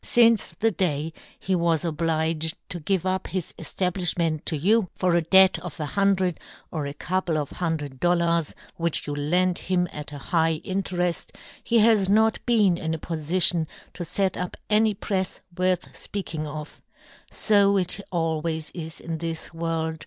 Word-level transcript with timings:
Since 0.03 0.55
the 0.59 0.71
day 0.71 1.13
he" 1.37 1.53
was 1.55 1.85
obliged 1.85 2.57
to 2.69 2.79
give 2.79 3.05
up 3.05 3.27
his 3.27 3.53
eftab" 3.59 3.91
lifhment 4.01 4.45
to 4.45 4.57
you, 4.57 4.89
for 4.95 5.15
a 5.15 5.21
debt 5.21 5.59
of 5.59 5.79
a 5.79 5.85
hun" 5.85 6.15
dred, 6.15 6.39
or 6.71 6.87
a 6.87 6.93
couple 6.95 7.37
of 7.37 7.51
hundred 7.51 7.99
dol" 7.99 8.15
lars, 8.17 8.55
which 8.77 9.05
you 9.05 9.13
lent 9.13 9.59
him 9.69 9.87
at 9.93 10.11
a 10.11 10.17
high" 10.17 10.59
interefl, 10.65 11.29
he 11.63 11.77
has 11.85 12.09
not 12.09 12.43
been 12.47 12.79
in 12.79 12.95
a 12.95 12.97
poll 12.97 13.15
24 13.17 13.17
"John 13.17 13.27
Gutenberg." 13.27 13.41
tion 13.43 13.67
to 13.93 14.05
fet 14.05 14.37
up 14.37 14.57
any 14.71 14.95
prefs 14.95 15.39
worth" 15.55 15.93
fpeaking 16.09 16.47
of. 16.47 16.81
So 17.29 17.77
it 17.77 17.99
always 18.09 18.71
is 18.71 18.99
in" 18.99 19.19
this 19.19 19.53
world. 19.53 19.99